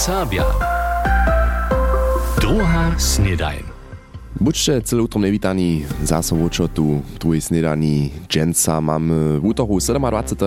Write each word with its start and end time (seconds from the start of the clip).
Serbia. 0.00 0.48
Druga 2.40 2.96
snedajn. 2.96 3.68
Buďte 4.40 4.80
celé 4.88 5.04
utrom 5.04 5.20
nevítani, 5.20 5.84
zase 6.00 6.32
vočo 6.32 6.72
tu 6.72 7.04
v 7.04 7.16
druhej 7.20 7.44
snedaní 7.44 8.08
dženca 8.24 8.80
máme 8.80 9.36
v 9.36 9.44
útoru 9.44 9.76
27. 9.76 10.40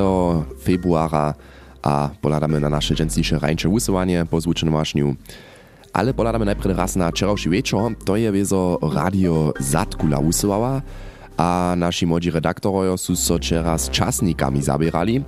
februára 0.58 1.38
a 1.86 2.10
poľadáme 2.18 2.58
na 2.58 2.74
naše 2.74 2.98
džencniše 2.98 3.38
rajnče 3.38 3.70
vysovanie 3.70 4.26
po 4.26 4.42
zvučenom 4.42 4.74
vášňu. 4.74 5.14
Ale 5.94 6.18
poľadáme 6.18 6.50
najprv 6.50 6.74
raz 6.74 6.98
na 6.98 7.14
včerajší 7.14 7.54
večer, 7.54 7.94
to 8.02 8.18
je 8.18 8.34
wieso 8.34 8.82
radio 8.82 9.54
Zatkula 9.62 10.18
vysovała, 10.18 10.82
a 11.38 11.78
naši 11.78 12.10
młodzi 12.10 12.34
redaktorojo 12.34 12.98
sú 12.98 13.14
so 13.14 13.38
včera 13.38 13.78
s 13.78 13.94
časnikami 13.94 14.66
zabierali. 14.66 15.22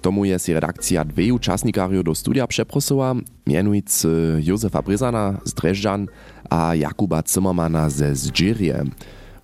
Tomu 0.00 0.24
je 0.24 0.38
si 0.38 0.54
redakcja 0.54 1.04
dveju 1.04 1.38
časnikariów 1.38 2.04
do 2.04 2.14
studia 2.14 2.46
przeprosowała, 2.46 3.14
mianujcy 3.46 4.08
Józefa 4.44 4.82
Bryzana 4.82 5.40
z 5.44 5.54
Dreżdżan 5.54 6.06
a 6.50 6.74
Jakuba 6.74 7.22
Zimmermana 7.22 7.90
ze 7.90 8.16
Zdżirje. 8.16 8.84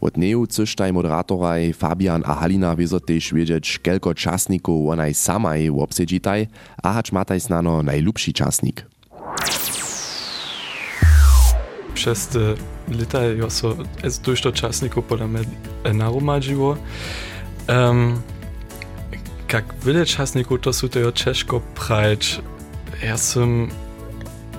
Od 0.01 0.17
neju 0.17 0.47
cysztaj 0.47 0.93
moderatoraj 0.93 1.73
Fabian 1.73 2.23
a 2.27 2.35
Halina 2.35 2.77
wieso 2.77 3.01
też 3.01 3.35
wiedzieć, 3.35 3.79
kelko 3.79 4.15
czasników 4.15 4.91
onaj 4.91 5.15
samaj 5.15 5.71
obsedzitaj, 5.71 6.47
a 6.83 6.93
hacz 6.93 7.13
mataj 7.13 7.41
znano 7.41 7.83
najlubszy 7.83 8.33
czasnik. 8.33 8.87
Przez 11.95 12.27
te 12.27 12.55
lata 12.99 13.25
ja 13.25 13.51
so 13.51 13.77
es 14.03 14.19
durch 14.19 14.43
to 14.43 14.53
czasniku 14.53 15.03
podle 15.03 15.29
mnie 15.29 15.41
naromadziło. 15.95 16.77
Um, 17.69 18.23
jak 19.53 19.65
wiele 19.85 20.07
czasników 20.07 20.61
to 20.61 20.73
są 20.73 20.89
to 20.89 21.13
ciężko 21.13 21.61
prać. 21.61 22.41
Ja 23.03 23.17
sam 23.17 23.69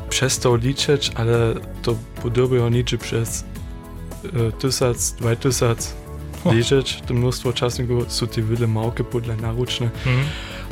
przestał 0.10 0.56
liczyć, 0.56 1.12
ale 1.16 1.54
to 1.82 1.96
podobało 2.22 2.70
niczy 2.70 2.98
przez 2.98 3.46
e, 4.24 4.52
tysac, 4.52 5.12
dwa 5.12 5.36
tysac 5.36 5.94
liczyć. 6.46 7.02
To 7.08 7.14
mnóstwo 7.14 7.54
czasników 7.54 8.14
są 8.14 8.28
te 8.28 8.42
wiele 8.42 8.68
małke 8.68 9.04
podle 9.04 9.36
naruczne. 9.36 9.90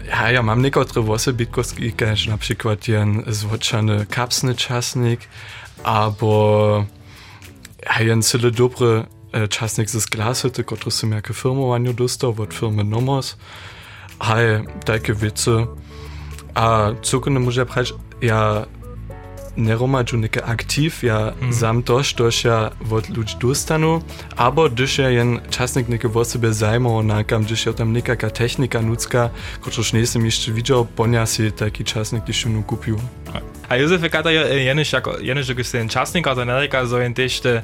Ja, 0.08 0.32
ja 0.32 0.44
mam 0.44 0.62
niektóre 0.62 1.02
włosy 1.02 1.34
bitkowski, 1.34 1.94
na 2.28 2.38
przykład 2.38 2.88
jeden 2.88 3.24
zwoczany 3.28 4.06
kapsny 4.10 4.56
czasnik, 4.56 5.20
albo 5.84 6.86
jeden 8.00 8.22
cyle 8.22 8.52
dobry 8.52 9.06
e, 9.32 9.48
czasnik 9.48 9.90
ze 9.90 10.00
Glashütte, 10.00 10.64
który 10.64 10.92
sam 10.92 11.12
jako 11.12 11.34
firmowaniu 11.34 11.94
dostał 11.94 12.36
od 12.38 12.54
firmy 12.54 12.84
Nomos. 12.84 13.38
Hej, 14.20 14.64
takie 14.86 15.14
wice. 15.14 15.68
A 16.54 16.92
cukerne 17.02 17.40
może 17.40 17.66
prać, 17.66 17.94
ja 18.22 18.66
nie 19.58 19.76
romadžu 19.76 20.18
neke 20.18 20.44
aktiv, 20.44 21.04
ja 21.04 21.32
mm. 21.32 21.54
sam 21.54 21.84
tož, 21.84 22.14
tož 22.14 22.46
ja 22.46 22.72
od 22.92 23.10
ludzi 23.10 23.36
dostanu, 23.40 24.04
abo 24.36 24.70
když 24.70 25.00
ja 25.00 25.10
jen 25.10 25.40
časnik 25.50 25.88
neke 25.88 26.08
o 26.08 26.24
sebe 26.26 26.54
zajmował 26.54 27.04
nakam, 27.04 27.44
když 27.44 27.66
ja 27.66 27.74
tam 27.74 27.94
nekaka 27.94 28.30
technika 28.30 28.82
nucka, 28.82 29.32
kotruž 29.62 29.94
nesem 29.94 30.26
jeszcze 30.26 30.52
widział, 30.52 30.86
ponia 30.86 31.26
si 31.26 31.52
taki 31.52 31.84
časnik, 31.84 32.24
když 32.24 32.46
ju 32.46 32.64
kupił. 32.64 33.00
A 33.70 33.76
Józef 33.76 34.12
kata 34.12 34.32
jeniš, 34.32 34.94
jako, 34.94 35.18
jeniš, 35.20 35.46
že 35.46 35.64
si 35.64 35.72
ten 35.72 35.90
ale 36.26 36.70
jen 37.04 37.14
tež 37.14 37.40
te 37.40 37.64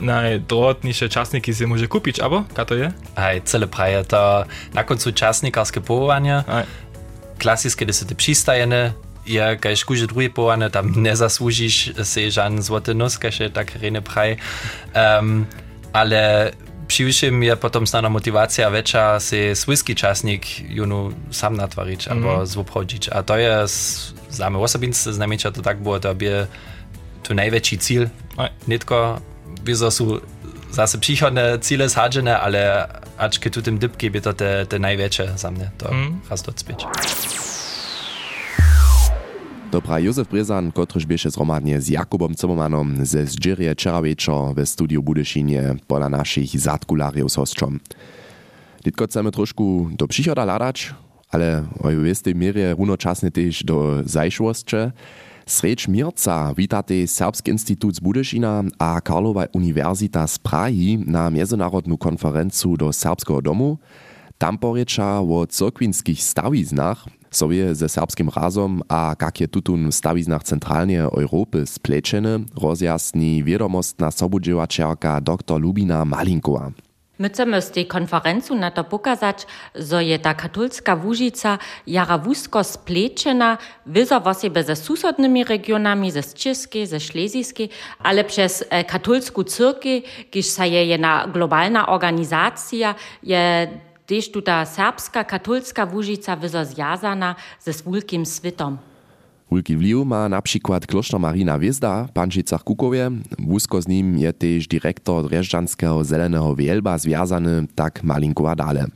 najdrohotniejsze 0.00 1.08
czasniki 1.08 1.54
si 1.54 1.66
może 1.66 1.88
kupić, 1.88 2.20
abo? 2.20 2.44
Kato 2.54 2.74
je? 2.74 2.92
Aj, 3.16 3.42
cele 3.42 3.66
praje, 3.66 4.04
to 4.04 4.44
na 4.74 4.84
końcu 4.84 5.12
czasnikarskie 5.12 5.80
powołanie, 5.80 6.44
Aj. 6.46 6.64
klasickie, 7.38 7.86
gdy 7.86 7.94
ty 8.06 8.14
przystajene, 8.14 8.92
ja 9.26 9.56
kaž 9.56 9.84
kuže 9.84 10.06
drugi 10.06 10.30
povane, 10.30 10.70
tam 10.70 10.92
ne 11.02 11.16
zasłužiš 11.16 11.92
si 12.04 12.30
žan 12.30 12.62
złoty 12.62 12.94
nos, 12.94 13.18
kaž 13.18 13.40
je 13.40 13.48
tak 13.50 13.72
rene 13.80 14.02
praj. 14.02 14.36
Um, 14.94 15.46
ale 15.92 16.52
přiwšim 16.86 17.42
je 17.42 17.56
potom 17.56 17.86
znana 17.86 18.08
motivacja 18.08 18.68
veča 18.68 19.20
si 19.20 19.56
swójski 19.56 19.94
czasnik 19.94 20.44
junu 20.68 21.12
sam 21.30 21.56
natwarić 21.56 22.06
Mhm. 22.06 22.12
albo 22.18 22.46
zwobchodzić. 22.46 23.08
A 23.08 23.22
to 23.22 23.36
je 23.36 23.56
zame 24.30 24.58
osobince 24.58 25.12
znamienia, 25.12 25.50
to 25.50 25.62
tak 25.62 25.80
było, 25.80 26.00
to 26.00 26.14
by 26.14 26.46
to 27.22 27.34
największy 27.34 27.76
cel. 27.78 28.08
Aj. 28.36 28.48
Nitko, 28.68 29.20
wieso 29.64 29.90
są 29.90 30.06
zase 30.70 30.98
przychodne 30.98 31.58
cele 31.58 31.88
sadzene, 31.88 32.40
ale 32.40 32.88
aczki 33.18 33.50
tu 33.50 33.62
tym 33.62 33.78
dybki 33.78 34.10
by 34.10 34.20
to 34.20 34.32
te, 34.32 34.66
te 34.66 34.78
największe 34.78 35.38
za 35.38 35.50
mnie, 35.50 35.70
to 35.78 35.86
Mhm. 35.92 36.20
raz 36.30 36.42
docpieć. 36.42 36.86
Dobra, 39.70 39.98
Józef 39.98 40.28
Bryzan, 40.28 40.72
kotryż 40.72 41.06
bieše 41.06 41.30
zromadnie 41.30 41.80
z 41.80 41.88
Jakubom 41.88 42.34
Zimmermanom 42.40 43.06
ze 43.06 43.26
Zdżirje 43.26 43.72
wczera 43.74 44.02
wieczor 44.02 44.54
w 44.56 44.68
studiu 44.68 45.02
Budyszynie 45.02 45.74
pola 45.86 46.08
naszych 46.08 46.60
zatkulariów 46.60 47.32
z 47.32 47.34
hostrzom. 47.34 47.80
Ditko 48.84 49.04
chcemy 49.06 49.30
troszkę 49.30 49.64
do 49.90 50.08
przychoda 50.08 50.44
ladać, 50.44 50.94
ale 51.30 51.64
o 51.82 51.90
istej 51.90 52.34
mierze 52.34 52.74
runoczasnie 52.74 53.30
też 53.30 53.64
do 53.64 54.02
zajszłości. 54.04 54.76
Sreč 55.46 55.88
Mirca 55.88 56.54
witate 56.54 57.06
Serbski 57.06 57.50
Instytut 57.50 57.96
z 57.96 58.00
Budyszyna 58.00 58.62
a 58.78 59.00
Karlowa 59.00 59.46
Uniwersita 59.52 60.26
z 60.26 60.38
Prahi 60.38 60.98
na 61.06 61.30
międzynarodną 61.30 61.96
konferencję 61.96 62.74
do 62.78 62.92
Serbskiego 62.92 63.42
Domu. 63.42 63.78
Tam 64.38 64.58
poreča 64.58 65.20
o 65.20 65.46
cyrkwinskich 65.46 66.22
stawiznach, 66.22 67.04
sobie 67.30 67.74
ze 67.74 67.88
serbskim 67.88 68.28
razom 68.36 68.82
a 68.88 69.14
kak 69.18 69.40
je 69.40 69.48
tutun 69.48 69.90
w 69.90 69.94
stawiznach 69.94 70.42
centralnie 70.42 71.02
Europy 71.02 71.66
splečene, 71.66 72.38
rozjasni 72.62 73.44
wiadomostna 73.44 74.10
sobudziewaczerka 74.10 75.20
dr 75.20 75.60
Lubina 75.60 76.04
Malinkowa. 76.04 76.70
My 77.24 77.30
chcemy 77.30 77.62
z 77.62 77.70
tej 77.70 77.86
konferencji 77.86 78.56
na 78.56 78.70
to 78.70 78.84
pokazać, 78.84 79.46
że 79.74 80.04
je 80.04 80.18
ta 80.18 80.34
katolska 80.34 80.94
Łużyca 80.94 81.58
jara 81.86 82.18
wózko 82.18 82.64
spleczena, 82.64 83.58
wyzo 83.86 84.20
w 84.20 84.34
ze 84.66 84.76
susodnymi 84.76 85.44
regionami, 85.44 86.10
ze 86.10 86.22
Českej, 86.22 86.86
ze 86.86 87.00
Szlezijskiej, 87.00 87.68
ale 87.98 88.24
przez 88.24 88.64
e, 88.70 88.84
katolską 88.84 89.44
cyrkę, 89.44 90.02
gdyż 90.30 90.46
sa 90.46 90.66
je 90.66 90.84
jedna 90.84 91.26
globalna 91.26 91.86
organizacja, 91.86 92.94
je 93.22 93.68
też 94.06 94.30
tuta 94.30 94.66
serbska 94.66 95.24
katolska 95.24 95.84
Łużyca 95.84 96.36
wyzo 96.36 96.64
zjazana 96.64 97.34
ze 97.60 97.72
swólkim 97.72 98.26
switom. 98.26 98.93
Wielki 99.54 99.76
wpływ 99.76 100.06
ma 100.06 100.28
na 100.28 100.42
przykład 100.42 100.86
Marina 101.18 101.58
Wiezda 101.58 102.04
w 102.04 102.12
Pančicach 102.12 102.64
Kukowie. 102.64 103.10
Wózko 103.38 103.82
z 103.82 103.88
nim 103.88 104.18
je 104.18 104.32
też 104.32 104.66
dyrektor 104.66 105.28
Dreżdżanskiego 105.28 106.04
Zelenego 106.04 106.54
Wielba 106.54 106.98
związany, 106.98 107.66
tak 107.74 108.02
Malinkowa 108.02 108.56
dale. 108.56 108.86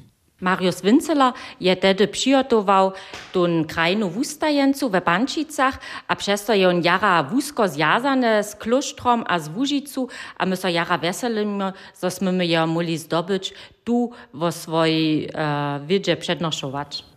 Marius 0.41 0.83
Winceler 0.83 1.33
je 1.61 1.77
tedy 1.77 2.09
přijotował 2.09 2.93
tun 3.33 3.65
krajnu 3.65 4.11
wustajencu 4.11 4.91
we 4.91 5.01
Pančicach, 5.01 5.81
a 6.09 6.17
přesto 6.17 6.53
je 6.53 6.69
on 6.69 6.83
jara 6.83 7.23
wózko 7.23 7.69
zjazane 7.69 8.45
z 8.45 8.55
kloštrom 8.55 9.25
a 9.27 9.39
z 9.39 9.49
Łužicu, 9.49 10.09
a 10.37 10.47
my 10.47 10.57
so 10.57 10.69
jara 10.69 10.99
veselimy, 10.99 11.73
zo 11.95 12.11
smymy 12.11 12.47
je 12.47 12.67
mogli 12.67 12.99
zdobyć 12.99 13.55
tu 13.85 14.11
vo 14.35 14.53
svojej 14.53 15.27
uh, 15.27 15.87
wiedzie 15.87 16.17
przednoszować. 16.17 17.08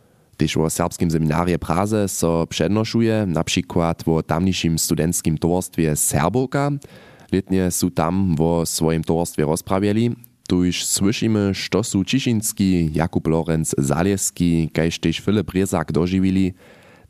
Też 0.41 0.57
o 0.57 0.69
serbskim 0.69 1.11
seminarze 1.11 1.59
Praze 1.59 2.07
so 2.07 2.47
przednoszuje, 2.49 3.25
na 3.27 3.43
przykład 3.43 4.03
w 4.07 4.23
tamniejszym 4.23 4.79
studenckim 4.79 5.37
towarstwie 5.37 5.95
Serbowka. 5.95 6.71
Letnie 7.31 7.71
są 7.71 7.91
tam 7.91 8.35
w 8.35 8.69
swoim 8.69 9.03
towarstwie 9.03 9.45
rozprawiali. 9.45 10.15
Tu 10.47 10.63
już 10.63 10.85
słyszymy, 10.85 11.53
što 11.53 11.83
są 11.83 12.03
Ciszynski, 12.03 12.89
Jakub 12.93 13.27
Lorenz 13.27 13.75
Zalewski, 13.77 14.69
kajż 14.73 14.99
też 14.99 15.19
Filip 15.19 15.51
Rezak 15.51 15.91
dożywili. 15.91 16.53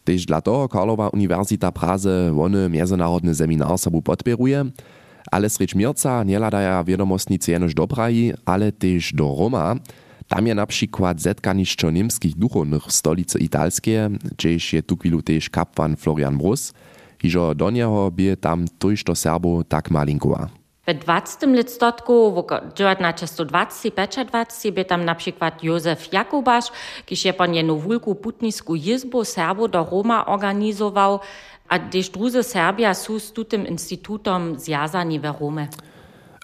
Też 0.03 0.25
dla 0.25 0.41
toho 0.41 0.69
Karlowa 0.69 1.09
Uniwersita 1.09 1.71
Praze 1.71 2.31
wony 2.33 2.69
międzynarodny 2.69 3.35
seminar 3.35 3.77
sobu 3.77 4.01
podpieruje. 4.01 4.65
Ale 5.31 5.49
srecz 5.49 5.75
Mirca 5.75 6.23
nie 6.23 6.39
ladaja 6.39 6.83
wiadomostnicy 6.83 7.51
jenoż 7.51 7.73
do 7.73 7.87
Prahi, 7.87 8.33
ale 8.45 8.71
też 8.71 9.13
do 9.13 9.35
Roma. 9.39 9.75
Tam 10.31 10.47
je 10.47 10.55
na 10.55 10.65
przykład 10.65 11.19
zetkanišćo 11.19 11.91
niemskich 11.91 12.35
duchownych 12.39 12.83
w 12.87 12.91
stolicy 12.91 13.39
italskie, 13.39 14.09
gdzieś 14.31 14.73
je 14.73 14.83
tu 14.83 14.97
chwilu 14.97 15.21
też 15.21 15.49
kapłan 15.49 15.95
Florian 15.95 16.37
Brus. 16.37 16.73
Hižo 17.21 17.55
do 17.55 17.71
niego 17.71 18.11
bie 18.11 18.37
tam 18.37 18.65
tujšto 18.79 19.15
Serbo 19.15 19.63
tak 19.63 19.91
malinkowa. 19.91 20.47
W 20.87 20.93
20. 20.93 21.47
listotku, 21.47 22.31
w 22.31 22.43
1925 22.73 24.71
by 24.71 24.85
tam 24.85 25.05
na 25.05 25.15
przykład 25.15 25.63
Józef 25.63 26.13
Jakubasz, 26.13 26.71
kiedy 27.05 27.21
je 27.25 27.33
pan 27.33 27.53
jedną 27.53 27.79
wielką 27.79 28.15
putniską 28.15 28.75
izbu 28.75 29.25
Serbo 29.25 29.67
do 29.67 29.87
Roma 29.91 30.25
organizował, 30.25 31.19
a 31.69 31.79
też 31.79 32.09
druzy 32.09 32.43
Serbia 32.43 32.93
są 32.93 33.19
z 33.19 33.33
tym 33.49 33.67
instytutem 33.67 34.55
w 34.55 35.39
Romie. 35.39 35.67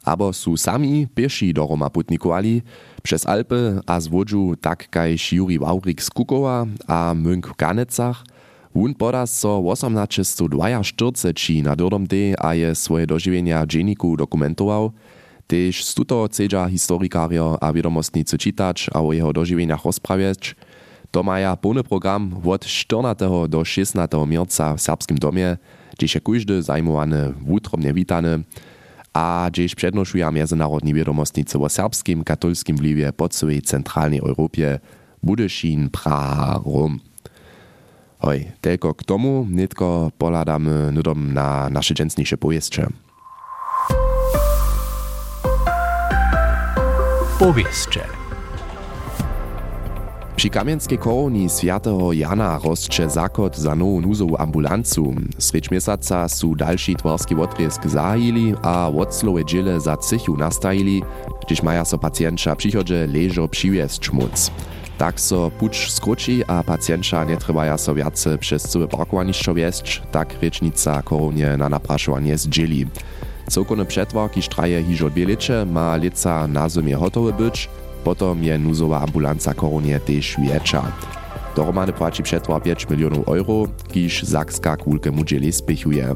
Abo 0.07 0.31
su 0.31 0.55
sami 0.55 1.03
pieši 1.03 1.51
do 1.51 1.67
Roma 1.67 1.91
putnikovali, 1.91 2.63
przez 3.03 3.27
Alpy 3.27 3.83
a 3.83 3.99
z 3.99 4.07
Wodžu 4.07 4.55
tak 4.55 4.87
kajž 4.87 5.35
Juri 5.35 5.59
Waurik 5.59 5.99
z 5.99 6.09
Kukowa 6.09 6.63
a 6.87 7.11
Münk 7.11 7.51
w 7.51 7.55
Kanecach, 7.59 8.23
Wun 8.75 8.95
poda 8.95 9.27
so 9.27 9.59
1842 9.59 11.63
na 11.63 11.75
Durdom 11.75 12.07
D 12.07 12.35
a 12.39 12.53
je 12.53 12.75
swoje 12.75 13.05
dožiwienia 13.09 13.65
dzienniku 13.65 14.15
dokumentował, 14.15 14.93
tež 15.47 15.83
z 15.83 15.91
tuto 15.91 16.27
cedža 16.27 16.71
historikario 16.71 17.57
a 17.59 17.71
vědomostnicy 17.71 18.37
čitać 18.37 18.89
a 18.93 19.01
o 19.01 19.13
jeho 19.13 19.33
dožiwieniach 19.33 19.83
rozprawiać, 19.83 20.55
to 21.11 21.23
maja 21.23 21.55
pełny 21.55 21.83
program 21.83 22.31
od 22.45 22.65
14. 22.65 23.49
do 23.49 23.65
16. 23.65 24.27
mierca 24.27 24.77
w 24.77 24.81
Serbskim 24.81 25.17
domie, 25.17 25.57
się 26.05 26.21
każdy 26.21 26.61
zajmowany 26.61 27.33
wutrobnie 27.33 27.93
witany, 27.93 28.43
a 29.17 29.49
gdzieś 29.51 29.75
przednoszuja 29.75 30.31
międzynarodni 30.31 30.93
wiadomostnicy 30.93 31.59
o 31.59 31.69
serbskim 31.69 32.23
katolskim 32.23 32.77
wliwie 32.77 33.13
po 33.13 33.29
całej 33.29 33.61
centralnej 33.61 34.19
Europie, 34.19 34.79
Budyszin, 35.23 35.89
Praha, 35.89 36.61
Rom. 36.65 36.99
Hoj, 38.19 38.45
tylko 38.61 38.93
k 38.93 39.03
tomu, 39.03 39.47
nitko 39.49 40.11
poladamy 40.17 40.91
nudom 40.91 41.33
na 41.33 41.69
nasze 41.69 41.93
dżęsniejsze 41.93 42.37
pojeźdźcze. 42.37 42.87
Powieszcze. 47.39 48.26
Przy 50.37 50.49
kamienskiej 50.49 50.97
koroni 50.97 51.49
świętego 51.49 52.13
Jana 52.13 52.59
rozcze 52.63 53.09
zakot 53.09 53.57
za 53.57 53.75
nową 53.75 54.01
nuzową 54.01 54.37
ambulancu. 54.37 55.15
Srecz 55.37 55.71
miesiąca 55.71 56.29
su 56.29 56.55
dalszy 56.55 56.95
twarski 56.95 57.35
odriesk 57.35 57.87
zahili, 57.87 58.53
a 58.61 58.91
odslowe 58.97 59.45
dziele 59.45 59.79
za 59.79 59.97
cychu 59.97 60.37
nastajili, 60.37 61.03
gdyż 61.45 61.63
maja 61.63 61.85
so 61.85 61.97
pacjentka 61.97 62.55
przychodzie 62.55 63.07
leżo 63.07 63.47
przywiesć 63.47 64.11
móc. 64.11 64.51
Tak 64.97 65.19
so 65.21 65.51
pucz 65.59 65.91
skróci, 65.91 66.43
a 66.47 66.63
pacjentka 66.63 67.23
nie 67.23 67.37
trwaja 67.37 67.77
so 67.77 67.95
wiace 67.95 68.37
przez 68.37 68.63
całe 68.63 68.87
parkowaniszczo 68.87 69.53
wieść, 69.53 70.01
tak 70.11 70.41
rečnica 70.41 71.01
koronie 71.01 71.57
na 71.57 71.69
napraszowanie 71.69 72.37
zdzieli. 72.37 72.87
Całkowny 73.49 73.85
przetwar, 73.85 74.31
kiż 74.31 74.47
traje 74.47 74.83
hiżo 74.83 75.09
dwie 75.09 75.25
lecze, 75.25 75.65
ma 75.65 75.95
leca 75.95 76.47
na 76.47 76.69
zimie 76.69 76.95
hotowy 76.95 77.33
być, 77.33 77.69
potom 78.07 78.43
je 78.43 78.59
nuzowa 78.59 79.01
ambulanca 79.01 79.53
koronie 79.53 79.99
też 79.99 80.37
większa. 80.39 80.91
Dohromady 81.55 81.93
płaci 81.93 82.23
przetwar 82.23 82.61
5 82.63 82.89
milionów 82.89 83.27
euro, 83.27 83.67
kiż 83.91 84.23
Zakska 84.23 84.77
kulkę 84.77 85.11
mudzieli 85.11 85.51
spichuje. 85.51 86.15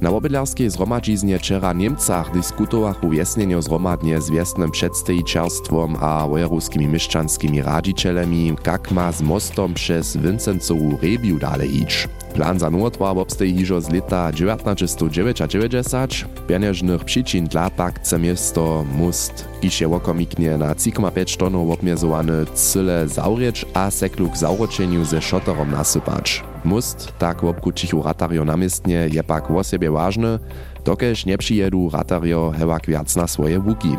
Na 0.00 0.10
obydlarskiej 0.10 0.70
zhromadźiznie 0.70 1.38
wczera 1.38 1.72
Niemcach 1.72 2.32
dyskutowachu 2.32 3.08
wjesnienio 3.08 3.62
zhromadnie 3.62 4.20
z 4.20 4.30
wiesnym 4.30 4.70
przedstawicielstwom 4.70 5.96
a 6.00 6.26
wojeruskimi 6.28 6.86
mieszczanskimi 6.86 7.62
radzicielemi, 7.62 8.54
jak 8.66 8.90
ma 8.90 9.12
z 9.12 9.22
mostom 9.22 9.74
przez 9.74 10.16
Vincencowu 10.16 10.98
rebiu 11.02 11.38
dalej 11.38 11.82
iść. 11.82 12.08
Plan 12.34 12.58
za 12.58 12.70
notwar 12.70 13.18
obstej 13.18 13.54
hižo 13.54 13.80
z 13.80 13.90
leta 13.90 14.32
1999, 14.32 16.26
pieniężnych 16.48 17.04
przyczyn 17.04 17.46
dla 17.46 17.70
tak 17.70 18.00
chce 18.00 18.18
miasto 18.18 18.84
Must, 18.98 19.48
kiż 19.60 19.80
je 19.80 19.88
łokomiknie 19.88 20.58
na 20.58 20.74
3,5 20.74 21.36
tonów 21.36 21.70
obmierzowany 21.70 22.46
cyle 22.54 23.08
zaurieć 23.08 23.66
a 23.74 23.90
sekluk 23.90 24.36
zauroczeniu 24.36 25.04
ze 25.04 25.22
szotorom 25.22 25.70
nasypać. 25.70 26.44
Must, 26.64 27.12
tak 27.18 27.40
w 27.40 27.44
obkucichu 27.44 28.02
ratario 28.02 28.44
namiestnie, 28.44 29.08
je 29.12 29.22
pak 29.22 29.50
o 29.50 29.62
siebie 29.62 29.90
ważny, 29.90 30.38
dokeż 30.84 31.26
nie 31.26 31.38
przyjedu 31.38 31.90
ratario 31.92 32.52
hewak 32.58 32.86
wiac 32.86 33.16
na 33.16 33.26
swoje 33.26 33.58
łuki. 33.58 33.96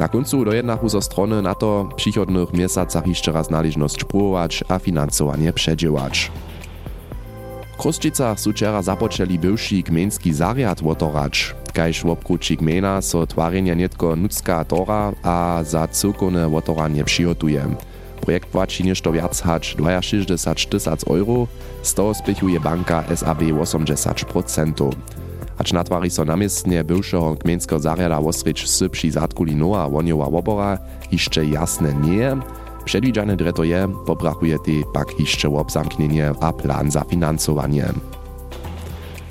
Na 0.00 0.08
końcu 0.08 0.44
dojednachu 0.44 0.88
zo 0.88 1.02
strony 1.02 1.42
na 1.42 1.54
to 1.54 1.88
w 1.92 1.94
przychodnych 1.94 2.52
miesacach 2.52 3.06
jeszcze 3.06 3.32
raz 3.32 3.50
należność 3.50 4.04
próbować 4.04 4.64
a 4.68 4.78
finansowanie 4.78 5.52
przedziełać. 5.52 6.30
Kruszczycach 7.80 8.40
su 8.40 8.52
wczera 8.52 8.82
zapoczęli 8.82 9.38
bywszy 9.38 9.82
gmejnski 9.82 10.32
zariad 10.32 10.82
wotorać. 10.82 11.54
Kajż 11.72 12.02
w 12.02 12.06
obkruci 12.06 12.56
gmejna 12.56 13.02
so 13.02 13.26
twarjenja 13.26 13.74
nietko 13.74 14.16
nudzka 14.16 14.64
tora 14.64 15.12
a 15.22 15.60
za 15.64 15.88
cyrkowne 15.88 16.48
wotoranie 16.48 17.04
przygotuje. 17.04 17.64
Projekt 18.20 18.48
płaci 18.48 18.84
niešto 18.84 19.12
wiac 19.12 19.40
hać 19.40 19.76
62 20.00 20.70
tysac 20.70 21.04
euro, 21.08 21.46
z 21.82 21.94
toho 21.94 22.14
spichuje 22.14 22.60
banka 22.60 23.04
SAB 23.16 23.40
80%. 23.40 24.90
Acz 25.58 25.72
natwari 25.72 26.10
so 26.10 26.24
namiestnie 26.24 26.84
bywszego 26.84 27.34
gmejnskiego 27.34 27.78
zariada 27.78 28.18
osreć 28.18 28.68
sy 28.68 28.88
przy 28.88 29.10
zatkuli 29.10 29.56
nowa 29.56 29.88
woniowa 29.88 30.30
wobora 30.30 30.78
jeszcze 31.12 31.44
jasne 31.44 31.94
nie, 31.94 32.36
Przewidziane 32.84 33.36
dretoje 33.36 33.88
po 34.06 34.16
brakuje 34.16 34.58
ty 34.58 34.82
pak 34.92 35.20
jeszcze 35.20 35.48
łob 35.48 35.70
zamknienie 35.70 36.32
a 36.40 36.52
plan 36.52 36.90
za 36.90 37.04
finansowanie. 37.04 37.92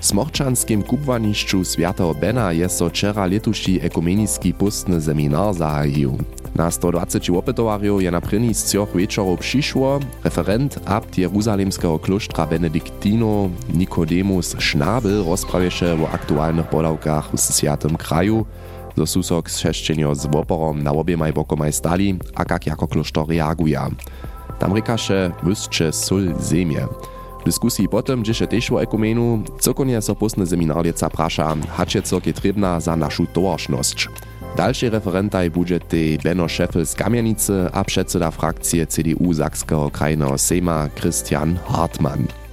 Smorčanskim 0.01 0.81
kupwanišću 0.83 1.63
Svjatého 1.63 2.13
Bena 2.13 2.51
je 2.51 2.69
so 2.69 2.87
včera 2.87 3.25
letuši 3.25 3.83
ekumenický 3.83 4.55
pustný 4.55 4.95
seminar 5.01 5.51
zahajil. 5.51 6.15
Na 6.55 6.71
120 6.71 7.19
opetovariov 7.35 7.99
je 7.99 8.11
na 8.11 8.23
první 8.23 8.55
z 8.55 8.63
troch 8.71 8.95
večerov 8.95 9.43
prišlo 9.43 9.99
referent 10.23 10.79
abt 10.87 11.19
Jeruzalemského 11.19 11.99
kloštra 11.99 12.47
Benediktino 12.47 13.51
Nikodemus 13.75 14.55
Schnabel 14.55 15.27
rozpravieše 15.27 15.99
o 15.99 16.07
aktuálnych 16.07 16.71
podavkách 16.71 17.35
v 17.35 17.37
sviatom 17.37 17.99
kraju, 17.99 18.47
zo 18.95 19.05
susok 19.05 19.49
zšešćenjo 19.49 20.15
z 20.15 20.25
woporom 20.25 20.83
na 20.83 20.91
obiemaj 20.91 21.31
bokomaj 21.31 21.71
stali 21.71 22.19
a 22.35 22.45
kak 22.45 22.67
jako 22.67 22.87
kloštor 22.87 23.29
reaguja. 23.29 23.89
Tam 24.59 24.73
rekaše 24.73 25.31
wysče 25.43 25.91
sul 25.91 26.35
zemie. 26.39 26.87
W 27.41 27.45
dyskusji 27.45 27.87
potem 27.87 28.23
dziesze 28.23 28.47
też 28.47 28.71
o 28.71 28.81
ekumenu, 28.81 29.43
cokonie 29.59 30.01
so 30.01 30.15
postne 30.15 30.45
seminarjeca 30.45 31.09
prasza, 31.09 31.55
hacie 31.77 32.01
co 32.01 32.21
trebna 32.21 32.79
za 32.79 32.95
naszą 32.95 33.27
towarszność. 33.27 34.07
Dalszy 34.57 34.89
referentaj 34.89 35.49
bude 35.51 35.79
tej 35.79 36.17
Benno 36.17 36.49
Scheffel 36.49 36.85
z 36.85 36.95
Kamienicy 36.95 37.69
a 37.73 37.83
przedseda 37.83 38.31
frakcje 38.31 38.87
CDU 38.87 39.33
Sakskiego 39.33 39.89
krajnego 39.91 40.37
Sejma 40.37 40.89
Christian 40.95 41.59
Hartmann. 41.67 42.48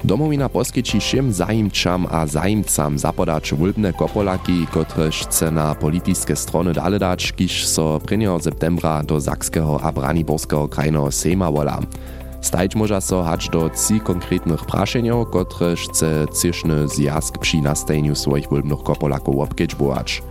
Domovina 0.00 0.48
poskyči 0.48 0.96
všem 0.96 1.28
zajimčam 1.28 2.08
a 2.08 2.24
zajimcam 2.24 2.96
zapodać 2.96 3.52
wulbne 3.52 3.92
kopolaki, 3.92 4.64
kotrež 4.72 5.28
chce 5.28 5.52
na 5.52 5.76
politické 5.76 6.32
strony 6.32 6.72
dale 6.72 6.96
dać, 6.96 7.36
kiž 7.36 7.68
so 7.68 8.00
1. 8.00 8.40
septembra 8.40 9.04
do 9.04 9.20
Zakského 9.20 9.76
a 9.76 9.92
Braniborského 9.92 10.72
krajného 10.72 11.12
sejma 11.12 11.52
volá. 11.52 11.84
Stajč 12.40 12.80
môža 12.80 13.04
so 13.04 13.20
hač 13.20 13.52
do 13.52 13.68
tří 13.68 14.00
konkrétnych 14.00 14.64
prašeniov, 14.64 15.28
kotrež 15.36 15.92
chce 15.92 16.32
ciešný 16.32 16.88
zjazd 16.88 17.36
při 17.36 17.60
nastajeniu 17.60 18.16
svojich 18.16 18.48
wulbných 18.48 18.80
kopolakov 18.80 19.52
obkečbovať. 19.52 20.24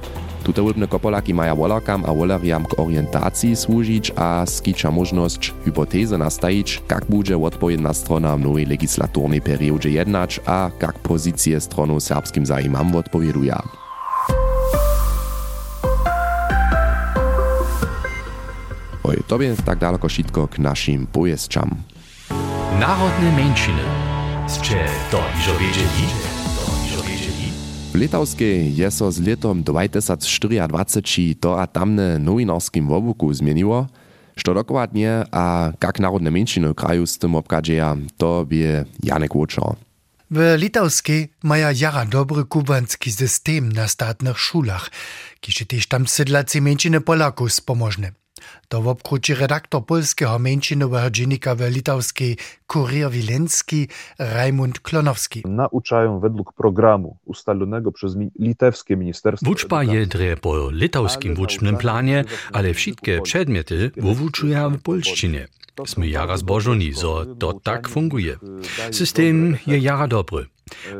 Tuto 0.49 0.65
rybne 0.65 0.89
kopoláky 0.89 1.29
maja 1.29 1.53
volakam 1.53 2.01
a 2.01 2.09
voleriam 2.09 2.65
k 2.65 2.81
orientácii 2.81 3.53
slúžiť 3.53 4.17
a 4.17 4.41
skýča 4.49 4.89
možnosť 4.89 5.53
hypotéze 5.61 6.17
nastajiť, 6.17 6.89
kak 6.89 7.05
bude 7.05 7.37
odpovedná 7.37 7.93
strona 7.93 8.33
v 8.33 8.49
novej 8.49 8.65
legislatórnej 8.65 9.45
perióde 9.45 9.93
jednať 9.93 10.41
a 10.49 10.73
kak 10.73 11.05
pozície 11.05 11.53
stronu 11.61 12.01
serbským 12.01 12.49
zajímam 12.49 12.89
odpovedujú. 12.97 13.61
Oj, 19.05 19.21
to 19.29 19.37
je 19.37 19.53
tak 19.53 19.77
daleko 19.77 20.09
šitko 20.09 20.49
k 20.49 20.65
našim 20.65 21.05
pojezdčam. 21.05 21.77
Národne 22.81 23.29
menšiny. 23.37 23.85
Ste 24.49 24.81
to 25.13 25.21
ižo 25.21 25.53
vedeli? 25.61 26.38
W 27.89 27.95
Litawskiej 27.95 28.75
je 28.75 28.91
so 28.91 29.11
z 29.11 29.19
letom 29.19 29.63
2024 29.63 31.35
to 31.39 31.61
a 31.61 31.67
tamne 31.67 32.19
nowinarskim 32.19 32.87
wobuku 32.87 33.33
zmieniło, 33.33 33.87
što 34.35 34.53
dokładnie 34.53 35.23
a 35.31 35.71
jak 35.83 35.99
narodne 35.99 36.31
menšiny 36.31 36.69
w 36.69 36.75
kraju 36.75 37.07
z 37.07 37.17
tym 37.17 37.35
obkadzieja, 37.35 37.97
to 38.17 38.45
wie 38.45 38.85
Janek 39.03 39.35
Łuczor. 39.35 39.75
W 40.31 40.55
Litawskiej 40.57 41.29
maja 41.43 41.71
jara 41.71 42.05
dobry 42.05 42.45
kubanski 42.45 43.11
system 43.11 43.71
na 43.71 43.87
statnych 43.87 44.39
szulach, 44.39 44.91
kiż 45.41 45.65
też 45.67 45.87
tam 45.87 46.07
sydlacy 46.07 46.61
menšiny 46.61 47.01
Polaków 47.01 47.53
spomożne. 47.53 48.11
To 48.67 48.81
w 48.81 48.87
obkruci 48.87 49.35
redaktor 49.35 49.85
polskiego 49.85 50.39
męczynowego 50.39 51.09
dziennika 51.09 51.55
w 51.55 51.61
litawskiej 51.61 52.37
Kurier 52.67 53.11
Wilencki 53.11 53.87
Rajmund 54.19 54.79
Klonowski. 54.79 55.43
Nauczają 55.45 56.19
według 56.19 56.53
programu 56.53 57.17
ustalonego 57.25 57.91
przez 57.91 58.15
mi 58.15 58.31
litewskie 58.39 58.97
ministerstwo. 58.97 59.45
Wuczba 59.45 59.83
je 59.83 60.07
dre 60.07 60.37
po 60.37 60.71
litawskim 60.71 61.35
wuczbnym 61.35 61.77
planie, 61.77 62.25
ale 62.51 62.73
wszystkie 62.73 63.21
przedmioty 63.21 63.91
wywuczuja 63.97 64.69
w 64.69 64.81
polszczynie. 64.81 65.47
Sme 65.85 66.07
jara 66.07 66.37
zbożoni, 66.37 66.93
zo 66.93 67.25
to 67.39 67.53
tak 67.53 67.87
funguje. 67.87 68.35
System 68.91 69.57
je 69.67 69.79
jara 69.79 70.07
dobry. 70.07 70.45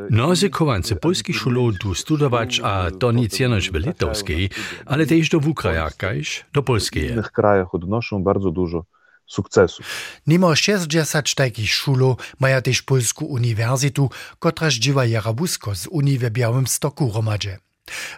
Nozy 0.10 0.50
kowance 0.50 0.96
polskich 0.96 1.36
szulów 1.36 1.78
tu 1.80 1.96
studować, 1.96 2.60
a 2.64 2.92
to 3.00 3.12
nic 3.12 3.40
jenoż 3.40 3.72
w 3.72 3.76
litowskiej, 3.76 4.50
ale 4.86 5.06
też 5.06 5.30
do 5.30 5.40
w 5.40 5.48
Ukrajach, 5.48 5.98
kajś 5.98 6.46
do 6.54 6.62
W 6.62 6.66
polskiej. 6.66 7.10
innych 7.10 7.32
krajach 7.32 7.76
odnoszą 7.76 8.24
bardzo 8.24 8.52
dużo 8.52 8.86
sukcesu. 9.26 9.84
Nimo 10.28 10.56
60 10.56 11.36
takich 11.36 11.74
szulów 11.74 12.18
maja 12.40 12.62
też 12.62 12.82
Polsku 12.82 13.26
Uniwersytu, 13.26 14.10
kotraż 14.40 14.76
dziewa 14.76 15.06
Jarabusko 15.06 15.76
z 15.76 15.88
Unii 15.88 16.18
w 16.18 16.30
Białym 16.30 16.68
Stoku 16.68 17.12
romadzie. 17.16 17.58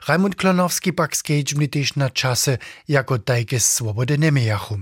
Raimund 0.08 0.36
Klonowski 0.36 0.94
pak 0.94 1.18
skejć 1.18 1.56
mnie 1.56 1.68
też 1.68 1.96
na 1.96 2.10
czasy, 2.10 2.58
jako 2.88 3.20
tajke 3.20 3.60
swobody 3.60 4.18
nie 4.18 4.32
mijachu. 4.32 4.80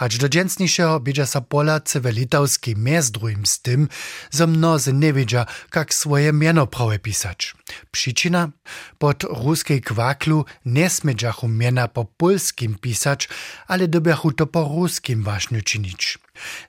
Aż 0.00 0.18
do 0.18 0.28
dżęsniejszego 0.28 1.00
będzie 1.00 1.26
sa 1.26 1.40
Polacy 1.40 2.00
w 2.00 2.04
litauskiej 2.04 2.76
mezdrujem 2.76 3.46
z 3.46 3.60
tym, 3.62 3.88
że 4.32 4.46
mnozy 4.46 4.92
nie 4.92 5.12
wiedzia, 5.12 5.46
jak 5.76 5.94
swoje 5.94 6.32
miano 6.32 6.66
prawie 6.66 6.98
pisać. 6.98 7.54
Przyczyna? 7.90 8.50
Pod 8.98 9.22
ruskiej 9.22 9.80
kwaklu 9.80 10.44
nie 10.64 10.90
smedzachu 10.90 11.48
miana 11.48 11.88
po 11.88 12.04
polskim 12.04 12.78
pisać, 12.80 13.28
ale 13.66 13.88
dobiachu 13.88 14.32
to 14.32 14.46
po 14.46 14.64
ruskim 14.64 15.24
właśnie 15.24 15.62
czynić. 15.62 16.18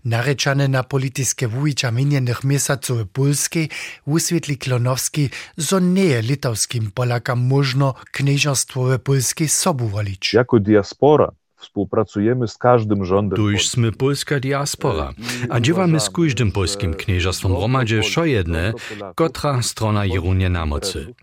Narečane 0.06 0.68
na 0.68 0.84
politiske 0.84 1.48
wujića 1.48 1.92
minjenych 1.92 2.44
mjesaców 2.44 3.00
w 3.00 3.08
Polskiej 3.08 3.70
wyswietli 4.08 4.58
Klonowski, 4.58 5.30
że 5.58 5.82
nie 5.82 6.04
je 6.04 6.22
litawskim 6.22 6.92
Polakam 6.92 7.40
można 7.40 7.94
knieżostwo 8.12 8.84
w 8.84 9.00
Polskiej 9.00 9.50
sobu 9.50 9.88
wolić. 9.88 10.34
Jako 10.34 10.60
diaspora 10.60 11.32
współpracujemy 11.62 12.48
z 12.48 12.58
każdym 12.58 13.06
rządem. 13.06 13.38
Tuż 13.38 13.70
sme 13.70 13.91
polska 13.91 14.39
diaspora, 14.39 15.13
a 15.50 15.60
działamy 15.60 16.00
z 16.00 16.10
każdym 16.10 16.51
polskim 16.51 16.94
knieżastwem 16.94 17.51
romadzie 17.51 18.03
szo 18.03 18.25
jedne, 18.25 18.74
kotra 19.15 19.62
strona 19.62 20.06
jerunie 20.06 20.50
na 20.50 20.65
mocy. 20.65 21.13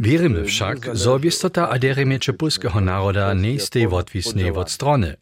Wierzymy 0.00 0.44
wszak, 0.44 0.78
że 0.92 1.12
obiestota 1.12 1.68
aderemiecze 1.68 2.32
polskiego 2.32 2.80
naroda 2.80 3.34
nie 3.34 3.52
jest 3.52 3.74
odwisnej 3.90 4.50
od 4.52 4.70
strony. 4.70 5.16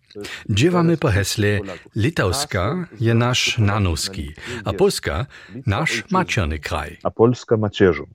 Działamy 0.50 0.96
po 0.96 1.08
hesle 1.08 1.61
Litauska 1.96 2.88
je 3.00 3.14
nasz 3.14 3.58
nanowski, 3.58 4.35
a 4.64 4.73
Polska 4.73 5.26
nasz 5.66 6.04
maczerny 6.11 6.58
kraj. 6.58 6.99
A 7.02 7.11
Polska 7.11 7.56
macierzą. 7.56 8.06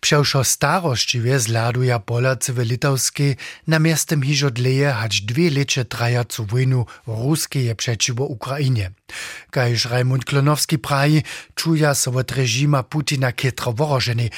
Przewszo 0.00 0.44
starościwie 0.44 1.38
zladuja 1.38 1.98
Polacy 1.98 2.52
w 2.52 2.58
Litauskiej 2.58 3.36
na 3.66 3.78
miastem 3.78 4.22
hiżo 4.22 4.50
dleje, 4.50 4.90
hać 4.90 5.20
dwie 5.20 5.50
lecze 5.50 5.84
trajacą 5.84 6.46
wojnu 6.46 6.86
ruskie 7.06 7.74
przeciwko 7.74 8.24
Ukrainie. 8.24 8.90
Kajż 9.50 9.84
Rajmund 9.84 10.24
Klonowski 10.24 10.78
praji, 10.78 11.22
czuja 11.54 11.94
so 11.94 12.10
od 12.10 12.32
reżima 12.32 12.82
Putina 12.82 13.32
kietro 13.32 13.72
worożeny. 13.72 14.28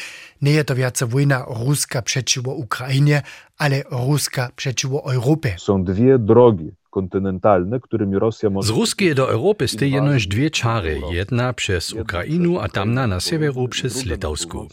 Nie 0.43 0.53
je 0.53 0.65
to 0.65 0.75
więcej 0.75 1.09
wojna 1.09 1.47
ruska 1.67 2.03
przeciwko 2.03 2.51
Ukrainie, 2.51 3.23
ale 3.59 3.83
ruska 3.91 4.51
przeciwko 4.57 5.13
Europie. 5.15 5.55
Są 5.59 5.85
dwie 5.85 6.19
drogi 6.19 6.73
kontynentalne, 6.93 7.81
którymi 7.81 8.19
Rosja 8.19 8.49
Z 8.51 8.53
może... 8.53 8.73
Ruskiej 8.73 9.15
do 9.15 9.31
Europy 9.31 9.69
stej 9.69 9.91
jenoś 9.93 10.27
dwie 10.27 10.51
czary, 10.51 11.01
jedna 11.11 11.53
przez 11.53 11.93
Ukrainu, 11.93 12.59
a 12.61 12.69
tamna 12.69 13.07
na 13.07 13.21
severu 13.21 13.69
przez 13.69 14.05
Litawsku. 14.05 14.69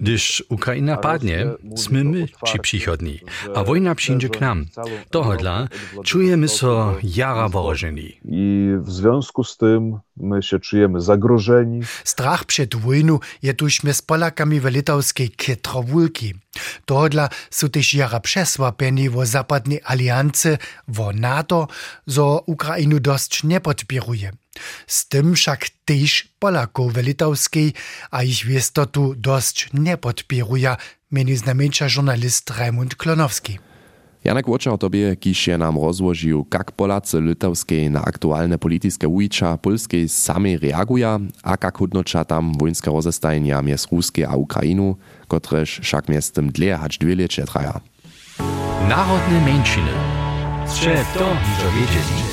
Gdyż 0.00 0.44
Ukraina 0.48 0.96
padnie, 0.96 1.38
sme 1.76 2.04
my 2.04 2.26
ci 2.46 2.58
przychodni, 2.58 3.16
a 3.54 3.64
wojna 3.64 3.94
przyjdzie 3.94 4.28
k 4.28 4.40
nam. 4.40 4.66
Tohodla 5.10 5.68
czujemy 6.04 6.48
so 6.48 6.94
jara 7.02 7.48
worożeni. 7.48 8.08
I 8.24 8.74
w 8.78 8.90
związku 8.90 9.44
z 9.44 9.56
tym 9.56 9.98
my 10.16 10.42
się 10.42 10.58
czujemy 10.60 11.00
zagrożeni. 11.00 11.80
Strach 12.04 12.44
przed 12.44 12.76
wojną 12.76 13.18
je 13.42 13.54
tuśmy 13.54 13.94
z 13.94 14.02
Polakami 14.02 14.60
w 14.60 14.64
litauskiej 14.64 15.30
kietro 15.30 15.82
wulki. 15.82 16.34
Tohodla 16.84 17.28
są 17.50 17.68
też 17.68 17.94
jara 17.94 18.20
przesłapieni 18.20 19.10
w 19.10 19.26
zapadnej 19.26 19.80
aliancy, 19.84 20.58
w 20.88 21.14
NATO, 21.14 21.68
zo 22.06 22.42
Ukrainu 22.46 23.00
dość 23.00 23.44
nie 23.44 23.60
podpieruje. 23.60 24.32
Z 24.86 25.08
tym 25.08 25.34
wszak 25.34 25.66
też 25.84 26.28
Polaków 26.38 26.92
w 26.92 26.96
litauskiej, 26.96 27.72
a 28.10 28.22
ich 28.22 28.44
wiestotu 28.46 29.14
dość 29.16 29.68
nie 29.72 29.96
podpieruje, 29.96 30.76
mieni 31.12 31.36
znamienita 31.36 31.88
żurnalist 31.88 32.50
Raimund 32.50 32.94
Klonowski. 32.94 33.58
Janek 34.24 34.48
Łoczar 34.48 34.78
tobie, 34.78 35.16
kiż 35.16 35.46
je 35.46 35.58
nam 35.58 35.76
rozłožił, 35.76 36.46
jak 36.54 36.72
Polacy 36.72 37.20
litewskiej 37.20 37.90
na 37.90 38.02
aktualne 38.02 38.58
polityczne 38.58 39.08
ujicza 39.08 39.58
polskiej 39.58 40.08
sami 40.08 40.58
reaguja, 40.58 41.20
a 41.42 41.50
jak 41.50 41.78
hodnocza 41.78 42.24
tam 42.24 42.52
wojnske 42.58 42.90
rozestajenia 42.90 43.62
mies 43.62 43.86
Ruskiej 43.92 44.24
a 44.24 44.36
Ukrainu, 44.36 44.96
kotreż 45.28 45.80
wszak 45.82 46.08
mies 46.08 46.32
tym 46.32 46.52
dlje 46.52 46.76
hać 46.76 46.98
dwie 46.98 47.16
lecie 47.16 47.44
traja. 47.44 47.80
Narodne 48.88 49.40
mężczyny. 49.40 49.92
Strze 50.66 51.04
to, 51.18 51.26
wiedzieli. 51.74 52.24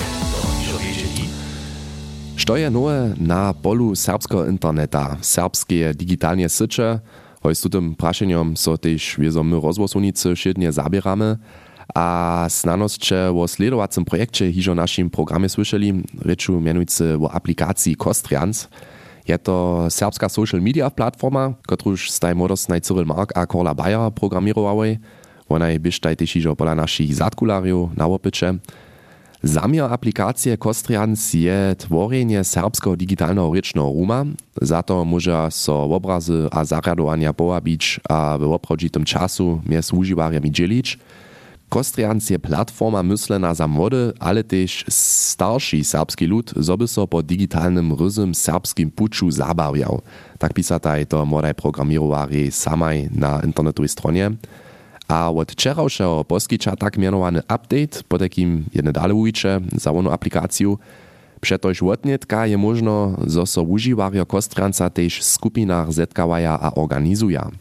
Što 2.35 2.57
je 2.57 2.69
nowe 2.69 3.13
na 3.17 3.53
polu 3.53 3.95
serbskiego 3.95 4.45
interneta, 4.45 5.17
serbskie 5.21 5.93
digitalne 5.93 6.49
sycze, 6.49 6.99
hoj 7.41 7.55
z 7.55 7.61
tym 7.69 7.95
praszeniom 7.95 8.57
so 8.57 8.77
też 8.77 9.17
wiezo 9.19 9.43
my 9.43 9.59
rozwosunicy 9.59 10.35
szydnie 10.35 10.71
zabieramy, 10.71 11.37
a 11.95 12.47
znanosće 12.49 13.29
o 13.29 13.47
sledowacym 13.47 14.05
projekcie 14.05 14.51
hižo 14.51 14.73
našim 14.73 15.09
programie 15.09 15.49
słyszeli, 15.49 16.03
reču 16.25 16.59
mianujcy 16.59 17.17
o 17.19 17.29
aplikacji 17.33 17.95
Kostrians. 17.95 18.67
Je 19.27 19.37
to 19.37 19.87
serbska 19.89 20.29
social 20.29 20.61
media 20.61 20.89
platforma, 20.89 21.53
kotruž 21.67 22.09
staj 22.09 22.33
modosnaj 22.35 22.81
Cyril 22.81 23.05
Mark 23.05 23.31
a 23.35 23.45
Korla 23.45 23.73
Bayer 23.73 24.11
programirowałej. 24.11 24.99
Onaj 25.49 25.79
byštaj 25.79 26.15
też 26.15 26.31
hižo 26.33 26.55
pola 26.55 26.75
našich 26.75 27.15
zadkulariów 27.15 27.97
na 27.97 28.07
opycze. 28.07 28.55
Zamiar 29.43 29.93
aplikacije 29.93 30.57
Kostrians 30.57 31.33
je 31.33 31.75
tworenie 31.77 32.43
serbskiego 32.43 32.95
digitalnego 32.95 33.53
rycznego 33.53 33.89
ruma. 33.89 34.25
Za 34.61 34.83
to 34.83 35.05
może 35.05 35.47
so 35.51 35.83
obrazy 35.83 36.47
a 36.51 36.65
zarjadowania 36.65 37.33
połabić 37.33 37.99
a 38.09 38.37
w 38.37 38.43
oprodzitem 38.43 39.03
czasu 39.03 39.61
mies 39.65 39.93
używarjami 39.93 40.51
dzielić. 40.51 40.99
Kostrians 41.71 42.29
je 42.29 42.39
platforma 42.39 43.03
myslena 43.03 43.53
za 43.53 43.67
młody, 43.67 44.13
ale 44.19 44.43
też 44.43 44.85
starszy 44.89 45.83
serbski 45.83 46.27
lud, 46.27 46.53
zoby 46.55 46.87
so 46.87 47.07
po 47.07 47.23
digitalnym 47.23 47.93
ryzym 47.93 48.35
serbskim 48.35 48.91
puczu 48.91 49.31
zabawiał. 49.31 50.01
Tak 50.37 50.53
pisataj 50.53 51.07
to 51.07 51.25
młodaj 51.25 51.55
programirowari 51.55 52.51
samaj 52.51 53.09
na 53.15 53.41
internetowej 53.45 53.89
stronie. 53.89 54.31
A 55.07 55.31
od 55.31 55.51
wczorajszego 55.51 56.23
poskicza 56.23 56.75
tak 56.75 56.97
mianowany 56.97 57.39
update, 57.39 58.03
po 58.07 58.17
takim 58.19 58.65
jedne 58.73 58.91
dalej 58.91 59.15
ujcze 59.15 59.59
za 59.75 59.91
onu 59.91 60.11
aplikację. 60.11 60.75
Przetoż 61.41 61.83
odnietka 61.83 62.47
je 62.47 62.57
można, 62.57 63.15
zo 63.27 63.45
so 63.45 63.61
używario 63.61 64.25
Kostrianca 64.25 64.89
też 64.89 65.23
skupinach 65.23 65.93
zetkawaja 65.93 66.59
a 66.61 66.71
organizuja. 66.75 67.51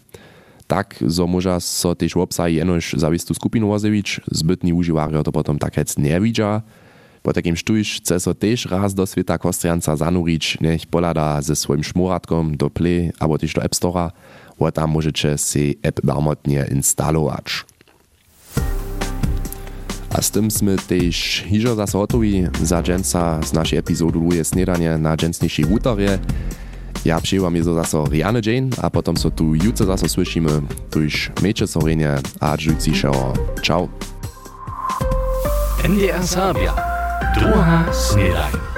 Tak, 0.71 1.03
zo 1.07 1.27
może 1.27 1.61
so 1.61 1.95
też 1.95 2.17
obsaj 2.17 2.55
jenož 2.55 2.95
zawistu 2.97 3.35
skupinu 3.35 3.69
wozewić, 3.69 4.21
zbytni 4.31 4.73
używario 4.73 5.23
to 5.23 5.33
potom 5.33 5.59
tak 5.59 5.75
hec 5.75 5.99
nie 5.99 6.21
widza. 6.21 6.63
Po 7.23 7.33
takim 7.33 7.57
sztuj 7.57 7.85
chce 7.85 8.21
so 8.21 8.35
też 8.35 8.67
raz 8.67 8.95
do 8.95 9.07
świata 9.07 9.39
Kostrianca 9.39 9.97
zanurić, 9.97 10.59
niech 10.61 10.87
polada 10.87 11.43
ze 11.43 11.57
swoim 11.57 11.85
szmuratkom 11.85 12.57
do 12.57 12.71
Play 12.71 13.13
albo 13.19 13.39
też 13.39 13.55
do 13.55 13.63
App 13.63 13.75
Store'a, 13.75 14.11
bo 14.59 14.73
tam 14.73 14.91
możecie 14.91 15.39
si 15.39 15.79
app 15.83 16.01
darmotnie 16.05 16.67
instalować. 16.71 17.65
A 20.11 20.23
z 20.23 20.31
tym 20.31 20.51
sme 20.51 20.77
też 20.79 21.45
hižo 21.51 21.75
zase 21.75 21.99
hotowi 21.99 22.47
za 22.63 22.83
dżęca 22.83 23.43
z 23.43 23.53
naszej 23.53 23.79
epizodu 23.79 24.21
Luje 24.21 24.45
Snedanie 24.45 24.99
na 24.99 25.17
dżęcniejszej 25.17 25.65
wutorje. 25.65 26.19
Ja 27.05 27.21
přijímám 27.21 27.57
je 27.57 27.65
zase 27.65 27.97
Rihanna 28.11 28.41
Jane 28.47 28.69
a 28.81 28.91
potom 28.91 29.17
se 29.17 29.31
tu 29.31 29.55
jutro 29.55 29.87
zase 29.87 30.09
slyšíme. 30.09 30.51
Tu 30.91 31.01
již 31.01 31.31
Meče 31.43 31.67
Soreně 31.67 32.19
a 32.41 32.57
Žujci 32.57 32.95
Šao. 32.95 33.35
Čau. 33.63 33.89
NDR 35.89 36.23
Sábia. 36.27 36.77
Druhá 37.35 37.93
snedajna. 37.93 38.70